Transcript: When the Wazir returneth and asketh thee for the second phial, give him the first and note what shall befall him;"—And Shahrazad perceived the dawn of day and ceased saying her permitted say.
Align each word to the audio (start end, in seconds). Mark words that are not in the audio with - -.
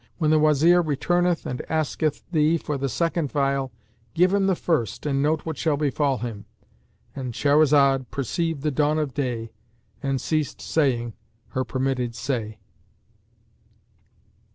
When 0.17 0.31
the 0.31 0.39
Wazir 0.39 0.81
returneth 0.81 1.45
and 1.45 1.61
asketh 1.69 2.23
thee 2.31 2.57
for 2.57 2.75
the 2.75 2.89
second 2.89 3.27
phial, 3.31 3.71
give 4.15 4.33
him 4.33 4.47
the 4.47 4.55
first 4.55 5.05
and 5.05 5.21
note 5.21 5.41
what 5.45 5.59
shall 5.59 5.77
befall 5.77 6.17
him;"—And 6.17 7.35
Shahrazad 7.35 8.09
perceived 8.09 8.63
the 8.63 8.71
dawn 8.71 8.97
of 8.97 9.13
day 9.13 9.51
and 10.01 10.19
ceased 10.19 10.59
saying 10.59 11.13
her 11.49 11.63
permitted 11.63 12.15
say. 12.15 12.57